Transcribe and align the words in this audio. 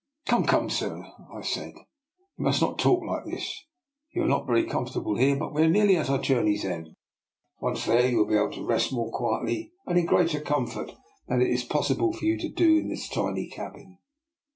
"Come, 0.25 0.47
come, 0.47 0.71
sir," 0.71 1.05
I 1.31 1.41
said," 1.41 1.75
you 1.75 2.43
must 2.43 2.59
not 2.59 2.79
talk 2.79 3.03
like 3.05 3.23
this. 3.25 3.63
You 4.11 4.23
are 4.23 4.27
not 4.27 4.47
very 4.47 4.65
comfortable 4.65 5.15
here, 5.15 5.35
but 5.35 5.53
we 5.53 5.61
are 5.61 5.69
nearly 5.69 5.95
at 5.95 6.09
our 6.09 6.17
journey's 6.17 6.65
end. 6.65 6.95
Once 7.59 7.85
there, 7.85 8.09
you 8.09 8.17
will 8.17 8.25
be 8.25 8.33
able 8.33 8.49
to 8.53 8.65
rest 8.65 8.91
more 8.91 9.11
quietly 9.11 9.73
and 9.85 9.99
in 9.99 10.07
greater 10.07 10.39
comfort 10.41 10.91
than 11.27 11.39
it 11.39 11.51
is 11.51 11.63
pos 11.63 11.89
sible 11.91 12.15
for 12.15 12.25
you 12.25 12.35
to 12.39 12.49
do 12.49 12.79
in 12.79 12.89
this 12.89 13.07
tiny 13.09 13.47
cabin." 13.47 13.99